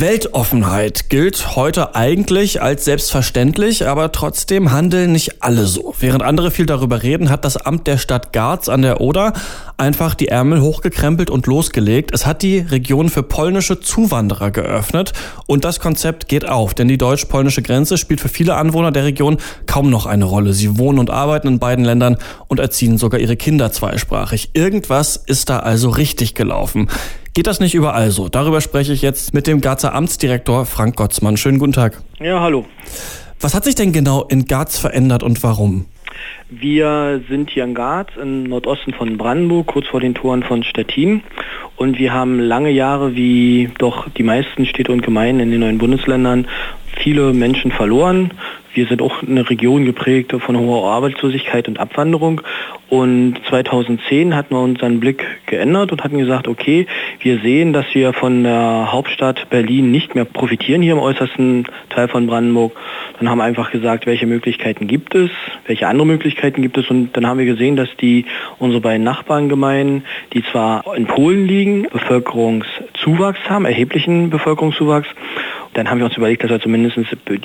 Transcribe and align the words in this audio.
Weltoffenheit 0.00 1.08
gilt 1.08 1.54
heute 1.54 1.94
eigentlich 1.94 2.60
als 2.60 2.84
selbstverständlich, 2.84 3.86
aber 3.86 4.10
trotzdem 4.10 4.72
handeln 4.72 5.12
nicht 5.12 5.42
alle 5.42 5.66
so. 5.66 5.94
Während 6.00 6.24
andere 6.24 6.50
viel 6.50 6.66
darüber 6.66 7.04
reden, 7.04 7.30
hat 7.30 7.44
das 7.44 7.56
Amt 7.56 7.86
der 7.86 7.98
Stadt 7.98 8.32
Garz 8.32 8.68
an 8.68 8.82
der 8.82 9.00
Oder 9.00 9.34
einfach 9.76 10.14
die 10.14 10.28
Ärmel 10.28 10.62
hochgekrempelt 10.62 11.30
und 11.30 11.46
losgelegt. 11.46 12.10
Es 12.12 12.26
hat 12.26 12.42
die 12.42 12.58
Region 12.58 13.08
für 13.08 13.22
polnische 13.22 13.78
Zuwanderer 13.78 14.50
geöffnet 14.50 15.12
und 15.46 15.64
das 15.64 15.78
Konzept 15.78 16.26
geht 16.28 16.48
auf, 16.48 16.74
denn 16.74 16.88
die 16.88 16.98
deutsch-polnische 16.98 17.62
Grenze 17.62 17.96
spielt 17.96 18.20
für 18.20 18.28
viele 18.28 18.56
Anwohner 18.56 18.90
der 18.90 19.04
Region 19.04 19.36
kaum 19.66 19.90
noch 19.90 20.06
eine 20.06 20.24
Rolle. 20.24 20.54
Sie 20.54 20.76
wohnen 20.76 20.98
und 20.98 21.10
arbeiten 21.10 21.46
in 21.46 21.58
beiden 21.60 21.84
Ländern 21.84 22.16
und 22.48 22.58
erziehen 22.58 22.98
sogar 22.98 23.20
ihre 23.20 23.36
Kinder 23.36 23.70
zweisprachig. 23.70 24.50
Irgendwas 24.54 25.16
ist 25.16 25.50
da 25.50 25.60
also 25.60 25.90
richtig 25.90 26.34
gelaufen. 26.34 26.88
Geht 27.34 27.48
das 27.48 27.58
nicht 27.58 27.74
überall 27.74 28.12
so? 28.12 28.28
Darüber 28.28 28.60
spreche 28.60 28.92
ich 28.92 29.02
jetzt 29.02 29.34
mit 29.34 29.48
dem 29.48 29.60
Garzer 29.60 29.92
Amtsdirektor 29.92 30.66
Frank 30.66 30.94
Gottsmann. 30.94 31.36
Schönen 31.36 31.58
guten 31.58 31.72
Tag. 31.72 32.00
Ja, 32.20 32.38
hallo. 32.40 32.64
Was 33.40 33.56
hat 33.56 33.64
sich 33.64 33.74
denn 33.74 33.92
genau 33.92 34.22
in 34.22 34.44
Garz 34.44 34.78
verändert 34.78 35.24
und 35.24 35.42
warum? 35.42 35.86
Wir 36.48 37.20
sind 37.28 37.50
hier 37.50 37.64
in 37.64 37.74
Garz 37.74 38.10
im 38.22 38.44
Nordosten 38.44 38.94
von 38.94 39.18
Brandenburg, 39.18 39.66
kurz 39.66 39.88
vor 39.88 39.98
den 39.98 40.14
Toren 40.14 40.44
von 40.44 40.62
Stettin. 40.62 41.24
Und 41.74 41.98
wir 41.98 42.12
haben 42.12 42.38
lange 42.38 42.70
Jahre, 42.70 43.16
wie 43.16 43.68
doch 43.78 44.08
die 44.10 44.22
meisten 44.22 44.64
Städte 44.64 44.92
und 44.92 45.02
Gemeinden 45.02 45.40
in 45.40 45.50
den 45.50 45.58
neuen 45.58 45.78
Bundesländern, 45.78 46.46
viele 47.02 47.32
Menschen 47.32 47.72
verloren. 47.72 48.32
Wir 48.74 48.86
sind 48.86 49.00
auch 49.02 49.22
eine 49.22 49.48
Region 49.48 49.84
geprägt 49.84 50.34
von 50.36 50.58
hoher 50.58 50.90
Arbeitslosigkeit 50.90 51.68
und 51.68 51.78
Abwanderung. 51.78 52.40
Und 52.90 53.36
2010 53.48 54.34
hatten 54.34 54.54
wir 54.54 54.60
unseren 54.60 54.98
Blick 54.98 55.24
geändert 55.46 55.92
und 55.92 56.02
hatten 56.02 56.18
gesagt, 56.18 56.48
okay, 56.48 56.86
wir 57.20 57.38
sehen, 57.38 57.72
dass 57.72 57.86
wir 57.92 58.12
von 58.12 58.42
der 58.42 58.92
Hauptstadt 58.92 59.48
Berlin 59.48 59.92
nicht 59.92 60.16
mehr 60.16 60.24
profitieren 60.24 60.82
hier 60.82 60.94
im 60.94 60.98
äußersten 60.98 61.66
Teil 61.88 62.08
von 62.08 62.26
Brandenburg. 62.26 62.72
Dann 63.18 63.30
haben 63.30 63.38
wir 63.38 63.44
einfach 63.44 63.70
gesagt, 63.70 64.06
welche 64.06 64.26
Möglichkeiten 64.26 64.88
gibt 64.88 65.14
es, 65.14 65.30
welche 65.66 65.86
andere 65.86 66.06
Möglichkeiten 66.06 66.60
gibt 66.60 66.76
es. 66.76 66.90
Und 66.90 67.16
dann 67.16 67.26
haben 67.26 67.38
wir 67.38 67.46
gesehen, 67.46 67.76
dass 67.76 67.88
die 68.00 68.26
unsere 68.58 68.80
beiden 68.80 69.04
Nachbargemeinden, 69.04 70.04
die 70.32 70.42
zwar 70.50 70.84
in 70.96 71.06
Polen 71.06 71.46
liegen, 71.46 71.86
Bevölkerungszuwachs 71.92 73.38
haben, 73.48 73.66
erheblichen 73.66 74.30
Bevölkerungszuwachs 74.30 75.08
dann 75.74 75.90
haben 75.90 75.98
wir 75.98 76.06
uns 76.06 76.16
überlegt, 76.16 76.42
dass 76.42 76.50
wir 76.50 76.60
zumindest 76.60 76.98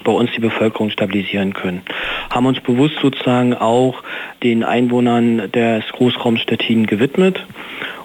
bei 0.04 0.12
uns 0.12 0.32
die 0.36 0.40
Bevölkerung 0.40 0.90
stabilisieren 0.90 1.54
können. 1.54 1.82
Haben 2.30 2.46
uns 2.46 2.60
bewusst 2.60 2.96
sozusagen 3.02 3.54
auch 3.54 4.02
den 4.44 4.64
Einwohnern 4.64 5.52
des 5.52 5.84
Großraums 5.92 6.42
Stettin 6.42 6.86
gewidmet. 6.86 7.46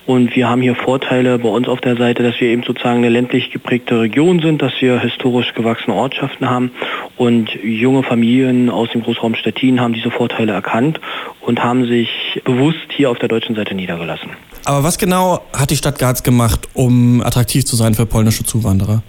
Und 0.06 0.36
wir 0.36 0.50
haben 0.50 0.60
hier 0.60 0.74
Vorteile 0.74 1.38
bei 1.38 1.48
uns 1.48 1.66
auf 1.66 1.80
der 1.80 1.96
Seite, 1.96 2.22
dass 2.22 2.38
wir 2.38 2.48
eben 2.48 2.62
sozusagen 2.62 2.98
eine 2.98 3.08
ländlich 3.08 3.50
geprägte 3.50 4.00
Region 4.00 4.40
sind, 4.40 4.60
dass 4.60 4.72
wir 4.80 5.00
historisch 5.00 5.54
gewachsene 5.54 5.96
Ortschaften 5.96 6.50
haben 6.50 6.72
und 7.16 7.48
junge 7.62 8.02
Familien 8.02 8.68
aus 8.68 8.90
dem 8.90 9.02
Großraum 9.02 9.34
Stettin 9.34 9.80
haben 9.80 9.94
diese 9.94 10.10
Vorteile 10.10 10.52
erkannt 10.52 11.00
und 11.40 11.62
haben 11.62 11.86
sich 11.86 12.10
bewusst 12.44 12.86
hier 12.90 13.10
auf 13.10 13.18
der 13.18 13.28
deutschen 13.28 13.54
Seite 13.54 13.74
niedergelassen. 13.74 14.28
Aber 14.66 14.82
was 14.82 14.98
genau 14.98 15.40
hat 15.56 15.70
die 15.70 15.76
Stadt 15.76 15.98
Garz 15.98 16.22
gemacht, 16.22 16.68
um 16.74 17.22
attraktiv 17.22 17.64
zu 17.64 17.74
sein 17.76 17.94
für 17.94 18.04
polnische 18.04 18.44
Zuwanderer? 18.44 19.02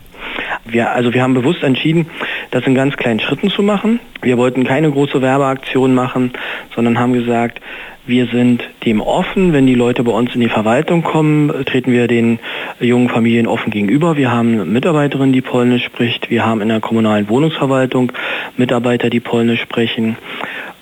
Wir, 0.66 0.92
also 0.92 1.14
wir 1.14 1.22
haben 1.22 1.36
bewusst 1.36 1.64
entschieden, 1.64 2.08
das 2.52 2.66
in 2.66 2.74
ganz 2.76 2.98
kleinen 2.98 3.20
Schritten 3.20 3.50
zu 3.50 3.62
machen. 3.62 4.00
Wir 4.22 4.38
wollten 4.38 4.64
keine 4.64 4.90
große 4.90 5.22
Werbeaktion 5.22 5.94
machen, 5.94 6.32
sondern 6.74 7.00
haben 7.00 7.14
gesagt, 7.14 7.62
wir 8.08 8.28
sind 8.28 8.64
dem 8.86 9.02
offen. 9.02 9.54
Wenn 9.54 9.66
die 9.66 9.74
Leute 9.74 10.04
bei 10.04 10.12
uns 10.12 10.34
in 10.36 10.42
die 10.42 10.50
Verwaltung 10.50 11.02
kommen, 11.04 11.52
treten 11.66 11.92
wir 11.92 12.08
den 12.08 12.40
jungen 12.80 13.10
Familien 13.10 13.48
offen 13.48 13.72
gegenüber. 13.72 14.16
Wir 14.16 14.32
haben 14.32 14.54
eine 14.54 14.66
Mitarbeiterin, 14.66 15.34
die 15.34 15.42
Polnisch 15.42 15.86
spricht. 15.86 16.30
Wir 16.30 16.46
haben 16.46 16.62
in 16.62 16.70
der 16.70 16.82
kommunalen 16.82 17.30
Wohnungsverwaltung 17.30 18.12
Mitarbeiter, 18.58 19.10
die 19.10 19.20
Polnisch 19.20 19.62
sprechen. 19.62 20.18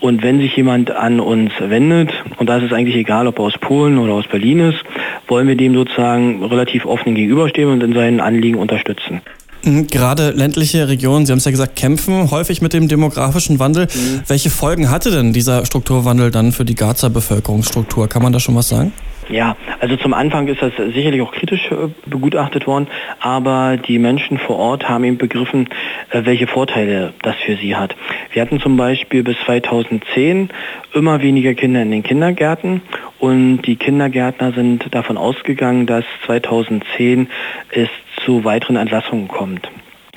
Und 0.02 0.22
wenn 0.22 0.40
sich 0.40 0.56
jemand 0.58 0.92
an 0.92 1.22
uns 1.22 1.54
wendet, 1.60 2.12
und 2.38 2.50
da 2.50 2.58
ist 2.58 2.64
es 2.64 2.74
eigentlich 2.74 2.98
egal, 2.98 3.26
ob 3.28 3.40
er 3.40 3.46
aus 3.46 3.58
Polen 3.58 3.98
oder 3.98 4.14
aus 4.14 4.28
Berlin 4.28 4.60
ist, 4.60 4.84
wollen 5.28 5.48
wir 5.48 5.56
dem 5.56 5.74
sozusagen 5.76 6.44
relativ 6.44 6.86
offen 6.86 7.16
gegenüberstehen 7.16 7.70
und 7.70 7.82
in 7.82 7.94
seinen 7.94 8.20
Anliegen 8.20 8.58
unterstützen. 8.58 9.22
Mhm, 9.64 9.88
gerade 9.88 10.32
ländliche 10.32 10.88
Regionen, 10.88 11.26
Sie 11.26 11.32
haben 11.32 11.40
es 11.40 11.46
ja 11.46 11.52
gesagt, 11.52 11.76
kämpfen 11.76 12.32
häufig 12.32 12.62
mit 12.62 12.74
dem 12.74 12.88
demografischen 12.88 13.60
Wandel. 13.60 13.86
Mhm. 13.86 14.22
Welche 14.28 14.50
Folgen 14.50 14.90
hatte 14.90 15.12
denn 15.12 15.34
dieser 15.34 15.66
Strukturwandel 15.66 16.32
dann 16.32 16.52
für 16.52 16.66
die 16.66 16.76
Garzer 16.76 17.10
Bevölkerungsstruktur? 17.10 18.10
Kann 18.10 18.22
man 18.22 18.34
da 18.34 18.40
schon 18.40 18.56
was 18.56 18.70
sagen? 18.70 18.92
Ja, 19.30 19.56
also 19.80 19.96
zum 19.96 20.14
Anfang 20.14 20.48
ist 20.48 20.62
das 20.62 20.74
sicherlich 20.76 21.22
auch 21.22 21.32
kritisch 21.32 21.72
äh, 21.72 21.88
begutachtet 22.06 22.68
worden, 22.68 22.88
aber 23.20 23.78
die 23.78 24.00
Menschen 24.00 24.38
vor 24.38 24.58
Ort 24.58 24.90
haben 24.90 25.04
eben 25.06 25.18
begriffen, 25.18 25.70
äh, 26.10 26.26
welche 26.26 26.48
Vorteile 26.48 27.14
das 27.22 27.36
für 27.46 27.56
sie 27.56 27.76
hat. 27.76 27.96
Wir 28.32 28.42
hatten 28.42 28.60
zum 28.60 28.76
Beispiel 28.76 29.24
bis 29.24 29.38
2010 29.46 30.50
immer 30.94 31.22
weniger 31.22 31.54
Kinder 31.54 31.82
in 31.82 31.92
den 31.92 32.04
Kindergärten 32.04 32.82
und 33.24 33.62
die 33.62 33.78
Kindergärtner 33.78 34.52
sind 34.52 34.94
davon 34.94 35.16
ausgegangen, 35.16 35.86
dass 35.86 36.04
2010 36.26 37.30
es 37.72 37.88
zu 38.26 38.44
weiteren 38.44 38.76
Entlassungen 38.76 39.30
kommt. 39.30 39.70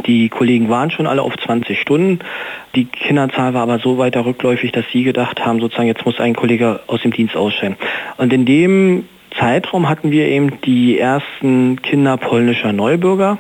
Die 0.07 0.29
Kollegen 0.29 0.69
waren 0.71 0.91
schon 0.91 1.07
alle 1.07 1.23
auf 1.23 1.37
20 1.37 1.81
Stunden. 1.81 2.19
Die 2.75 2.87
Kinderzahl 2.87 3.55
war 3.55 3.63
aber 3.63 3.79
so 3.79 3.97
weiter 3.97 4.27
rückläufig, 4.27 4.73
dass 4.73 4.87
sie 4.93 5.05
gedacht 5.05 5.47
haben, 5.47 5.61
sozusagen 5.61 5.87
jetzt 5.87 6.05
muss 6.05 6.19
ein 6.19 6.35
Kollege 6.35 6.81
aus 6.89 7.03
dem 7.03 7.13
Dienst 7.13 7.37
ausscheiden. 7.37 7.77
Und 8.17 8.33
in 8.33 8.45
dem 8.45 9.05
Zeitraum 9.39 9.89
hatten 9.89 10.11
wir 10.11 10.27
eben 10.27 10.61
die 10.63 10.99
ersten 10.99 11.81
Kinder 11.83 12.17
polnischer 12.17 12.73
Neubürger, 12.73 13.39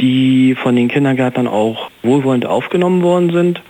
die 0.00 0.54
von 0.54 0.76
den 0.76 0.88
Kindergärtnern 0.88 1.48
auch 1.48 1.88
wohlwollend 2.02 2.44
aufgenommen 2.44 3.00
worden 3.00 3.32
sind. 3.32 3.62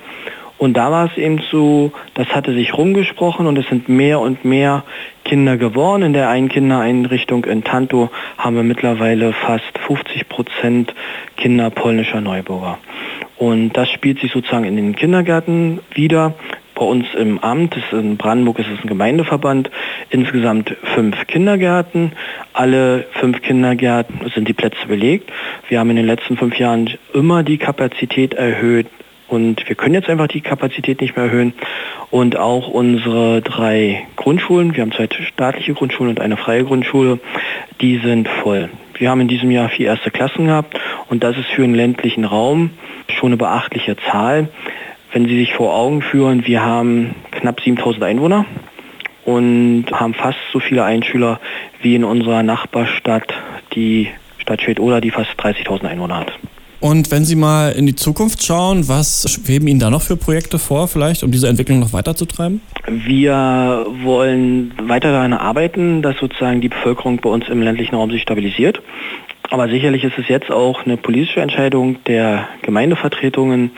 Und 0.63 0.75
da 0.75 0.93
war 0.93 1.11
es 1.11 1.19
eben 1.19 1.43
so, 1.51 1.91
das 2.15 2.29
hatte 2.29 2.55
sich 2.55 2.79
rumgesprochen 2.79 3.49
und 3.49 3.59
es 3.59 3.67
sind 3.67 3.89
mehr 3.89 4.21
und 4.21 4.45
mehr 4.45 4.85
Kinder 5.25 5.57
geworden. 5.57 6.05
In 6.05 6.13
der 6.13 6.29
einen 6.29 6.49
Kindereinrichtung 6.49 7.45
in 7.47 7.65
Tanto 7.65 8.11
haben 8.39 8.55
wir 8.55 8.63
mittlerweile 8.63 9.33
fast 9.33 9.77
50 9.89 10.29
Prozent 10.29 10.95
Kinder 11.37 11.69
polnischer 11.71 12.21
Neubürger. 12.21 12.79
Und 13.39 13.73
das 13.73 13.91
spielt 13.91 14.21
sich 14.21 14.31
sozusagen 14.31 14.65
in 14.65 14.77
den 14.77 14.95
Kindergärten 14.95 15.81
wieder. 15.95 16.35
Bei 16.77 16.85
uns 16.85 17.07
im 17.19 17.41
Amt, 17.41 17.77
in 17.91 18.17
Brandenburg 18.17 18.61
ist 18.61 18.69
es 18.69 18.85
ein 18.85 18.89
Gemeindeverband, 18.89 19.69
insgesamt 20.11 20.77
fünf 20.95 21.27
Kindergärten. 21.27 22.13
Alle 22.53 23.07
fünf 23.15 23.43
Kindergärten 23.43 24.31
sind 24.33 24.47
die 24.47 24.53
Plätze 24.53 24.87
belegt. 24.87 25.29
Wir 25.69 25.81
haben 25.81 25.91
in 25.91 25.97
den 25.97 26.07
letzten 26.07 26.37
fünf 26.37 26.57
Jahren 26.57 26.89
immer 27.13 27.43
die 27.43 27.59
Kapazität 27.59 28.35
erhöht, 28.35 28.87
und 29.33 29.67
wir 29.67 29.77
können 29.77 29.95
jetzt 29.95 30.11
einfach 30.11 30.29
die 30.29 30.43
Kapazität 30.43 31.01
nicht 31.01 31.17
mehr 31.17 31.25
erhöhen. 31.25 31.55
Und 32.11 32.37
auch 32.37 32.69
unsere 32.69 33.41
drei 33.41 34.07
Grundschulen, 34.17 34.77
wir 34.77 34.83
haben 34.83 34.93
zwei 34.93 35.09
staatliche 35.27 35.73
Grundschulen 35.73 36.11
und 36.11 36.21
eine 36.21 36.37
freie 36.37 36.65
Grundschule, 36.65 37.19
die 37.81 37.97
sind 37.99 38.29
voll. 38.29 38.69
Wir 38.99 39.09
haben 39.09 39.23
in 39.23 39.29
diesem 39.29 39.51
Jahr 39.51 39.71
vier 39.71 39.87
erste 39.87 40.11
Klassen 40.11 40.49
gehabt 40.49 40.79
und 41.09 41.25
das 41.25 41.39
ist 41.39 41.47
für 41.47 41.65
einen 41.65 41.75
ländlichen 41.75 42.27
Raum 42.27 42.71
schon 43.09 43.31
eine 43.31 43.39
beachtliche 43.39 43.97
Zahl. 44.11 44.51
Wenn 45.13 45.27
Sie 45.27 45.39
sich 45.39 45.55
vor 45.55 45.75
Augen 45.75 46.03
führen, 46.03 46.47
wir 46.47 46.63
haben 46.63 47.15
knapp 47.31 47.63
7000 47.63 48.05
Einwohner 48.05 48.45
und 49.25 49.87
haben 49.93 50.13
fast 50.13 50.39
so 50.53 50.61
viele 50.61 50.85
Einschüler 50.85 51.41
wie 51.81 51.95
in 51.95 52.05
unserer 52.05 52.43
Nachbarstadt, 52.43 53.33
die 53.75 54.09
Stadt 54.37 54.61
Schwedt-Oder, 54.61 55.01
die 55.01 55.11
fast 55.11 55.31
30.000 55.41 55.87
Einwohner 55.87 56.19
hat. 56.19 56.33
Und 56.83 57.13
wenn 57.13 57.25
Sie 57.25 57.37
mal 57.37 57.71
in 57.71 57.87
die 57.87 57.95
Zukunft 57.95 58.43
schauen, 58.43 58.89
was 58.89 59.25
schweben 59.31 59.69
Ihnen 59.69 59.79
da 59.79 59.89
noch 59.89 60.03
für 60.03 60.17
Projekte 60.17 60.59
vor, 60.59 60.89
vielleicht, 60.89 61.23
um 61.23 61.31
diese 61.31 61.47
Entwicklung 61.47 61.79
noch 61.79 61.93
weiterzutreiben? 61.93 62.61
Wir 62.89 63.87
wollen 64.03 64.75
weiter 64.83 65.13
daran 65.13 65.33
arbeiten, 65.33 66.03
dass 66.03 66.17
sozusagen 66.19 66.61
die 66.61 66.69
Bevölkerung 66.69 67.19
bei 67.19 67.31
uns 67.31 67.49
im 67.49 67.63
ländlichen 67.63 67.95
Raum 67.95 68.11
sich 68.11 68.23
stabilisiert. 68.23 68.83
Aber 69.49 69.69
sicherlich 69.69 70.03
ist 70.03 70.19
es 70.19 70.27
jetzt 70.27 70.51
auch 70.51 70.85
eine 70.85 70.97
politische 70.97 71.41
Entscheidung 71.41 72.03
der 72.07 72.49
Gemeindevertretungen, 72.63 73.71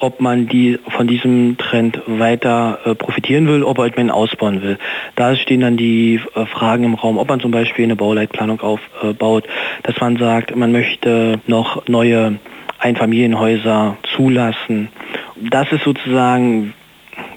ob 0.00 0.20
man 0.20 0.48
die 0.48 0.78
von 0.88 1.06
diesem 1.06 1.56
Trend 1.58 2.00
weiter 2.06 2.80
äh, 2.84 2.94
profitieren 2.94 3.46
will, 3.46 3.62
ob 3.62 3.78
man 3.78 3.92
ihn 3.96 4.10
ausbauen 4.10 4.62
will. 4.62 4.78
Da 5.14 5.36
stehen 5.36 5.60
dann 5.60 5.76
die 5.76 6.20
äh, 6.34 6.46
Fragen 6.46 6.84
im 6.84 6.94
Raum, 6.94 7.18
ob 7.18 7.28
man 7.28 7.38
zum 7.40 7.50
Beispiel 7.50 7.84
eine 7.84 7.96
Bauleitplanung 7.96 8.60
aufbaut, 8.60 9.44
dass 9.82 10.00
man 10.00 10.16
sagt, 10.16 10.56
man 10.56 10.72
möchte 10.72 11.40
noch 11.46 11.86
neue 11.86 12.38
Einfamilienhäuser 12.78 13.98
zulassen. 14.16 14.88
Das 15.36 15.70
ist 15.70 15.84
sozusagen 15.84 16.72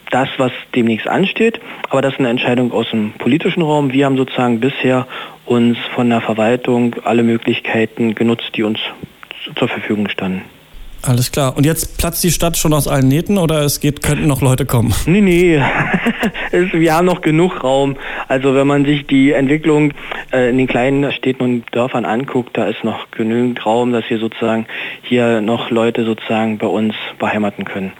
das, 0.10 0.30
was 0.38 0.52
demnächst 0.74 1.08
ansteht, 1.08 1.60
aber 1.90 2.02
das 2.02 2.14
ist 2.14 2.20
eine 2.20 2.30
Entscheidung 2.30 2.72
aus 2.72 2.90
dem 2.92 3.12
politischen 3.14 3.62
Raum. 3.62 3.92
Wir 3.92 4.06
haben 4.06 4.16
sozusagen 4.16 4.60
bisher 4.60 5.08
uns 5.46 5.78
von 5.96 6.10
der 6.10 6.22
Verwaltung 6.22 6.96
alle 7.04 7.24
Möglichkeiten 7.24 8.16
genutzt, 8.16 8.52
die 8.56 8.64
uns 8.64 8.80
zur 9.56 9.68
Verfügung 9.68 10.08
standen. 10.08 10.44
Alles 11.06 11.34
klar. 11.34 11.58
Und 11.58 11.66
jetzt 11.66 11.98
platzt 11.98 12.24
die 12.24 12.32
Stadt 12.32 12.58
schon 12.58 12.74
aus 12.74 12.88
allen 12.88 13.10
Nähten 13.10 13.38
oder 13.38 13.62
es 13.64 13.82
geht, 13.82 14.02
könnten 14.02 14.26
noch 14.26 14.42
Leute 14.42 14.66
kommen? 14.66 14.94
Nee, 15.06 15.20
nee. 15.20 15.62
wir 16.52 16.96
haben 16.96 17.06
noch 17.06 17.22
genug 17.22 17.62
Raum. 17.62 17.98
Also 18.30 18.56
wenn 18.56 18.68
man 18.68 18.86
sich 18.86 19.06
die 19.06 19.34
Entwicklung 19.34 19.94
äh, 20.32 20.50
in 20.50 20.58
den 20.58 20.68
kleinen 20.68 21.12
Städten 21.12 21.44
und 21.44 21.76
Dörfern 21.76 22.06
anguckt, 22.06 22.58
da 22.58 22.66
ist 22.66 22.86
noch 22.86 23.12
genügend 23.12 23.66
Raum, 23.66 23.92
dass 23.92 24.10
wir 24.10 24.18
sozusagen 24.18 24.66
hier 25.02 25.42
noch 25.42 25.72
Leute 25.72 26.06
sozusagen 26.06 26.58
bei 26.58 26.68
uns 26.68 26.96
beheimaten 27.20 27.66
können. 27.66 27.92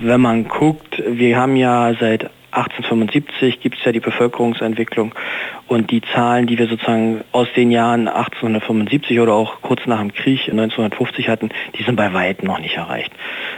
Wenn 0.00 0.20
man 0.20 0.48
guckt, 0.48 1.00
wir 1.06 1.36
haben 1.36 1.54
ja 1.54 1.94
seit 2.00 2.28
1875 2.52 3.60
gibt 3.60 3.78
es 3.78 3.84
ja 3.84 3.92
die 3.92 4.00
Bevölkerungsentwicklung 4.00 5.14
und 5.68 5.90
die 5.90 6.02
Zahlen, 6.14 6.46
die 6.46 6.58
wir 6.58 6.68
sozusagen 6.68 7.22
aus 7.32 7.48
den 7.56 7.70
Jahren 7.70 8.08
1875 8.08 9.20
oder 9.20 9.34
auch 9.34 9.62
kurz 9.62 9.80
nach 9.86 10.00
dem 10.00 10.12
Krieg 10.12 10.40
1950 10.40 11.28
hatten, 11.28 11.50
die 11.78 11.82
sind 11.82 11.96
bei 11.96 12.12
weitem 12.12 12.46
noch 12.46 12.58
nicht 12.58 12.76
erreicht. 12.76 13.10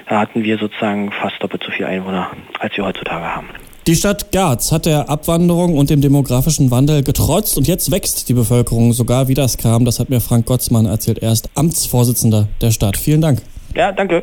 Da 0.08 0.20
hatten 0.20 0.44
wir 0.44 0.58
sozusagen 0.58 1.10
fast 1.10 1.42
doppelt 1.42 1.62
so 1.64 1.72
viele 1.72 1.88
Einwohner, 1.88 2.30
als 2.58 2.76
wir 2.76 2.84
heutzutage 2.84 3.34
haben. 3.34 3.48
Die 3.86 3.96
Stadt 3.96 4.32
Garz 4.32 4.72
hat 4.72 4.86
der 4.86 5.10
Abwanderung 5.10 5.76
und 5.76 5.90
dem 5.90 6.00
demografischen 6.00 6.70
Wandel 6.70 7.02
getrotzt 7.02 7.58
und 7.58 7.68
jetzt 7.68 7.90
wächst 7.90 8.30
die 8.30 8.34
Bevölkerung 8.34 8.94
sogar 8.94 9.28
wie 9.28 9.34
das 9.34 9.58
kam. 9.58 9.84
Das 9.84 10.00
hat 10.00 10.08
mir 10.08 10.20
Frank 10.20 10.46
Gottsmann 10.46 10.86
erzählt. 10.86 11.18
Er 11.18 11.32
ist 11.32 11.50
Amtsvorsitzender 11.54 12.48
der 12.62 12.70
Stadt. 12.70 12.96
Vielen 12.96 13.20
Dank. 13.20 13.42
Ja, 13.74 13.92
danke. 13.92 14.22